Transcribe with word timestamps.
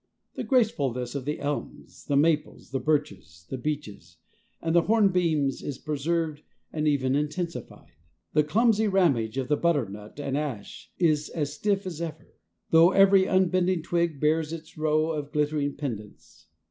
The 0.33 0.43
gracefulness 0.43 1.13
of 1.13 1.25
the 1.25 1.39
elms, 1.39 2.05
the 2.05 2.15
maples, 2.17 2.71
the 2.71 2.79
birches, 2.79 3.45
the 3.51 3.57
beeches, 3.59 4.17
and 4.59 4.73
the 4.73 4.81
hornbeams 4.81 5.61
is 5.61 5.77
preserved 5.77 6.41
and 6.73 6.87
even 6.87 7.13
intensified; 7.13 7.91
the 8.33 8.43
clumsy 8.43 8.87
ramage 8.87 9.37
of 9.37 9.47
the 9.47 9.57
butternut 9.57 10.19
and 10.19 10.35
ash 10.35 10.91
is 10.97 11.29
as 11.29 11.53
stiff 11.53 11.85
as 11.85 12.01
ever, 12.01 12.33
though 12.71 12.89
every 12.89 13.25
unbending 13.27 13.83
twig 13.83 14.19
bears 14.19 14.51
its 14.51 14.75
row 14.75 15.11
of 15.11 15.31
glittering 15.31 15.75
pendants. 15.75 16.47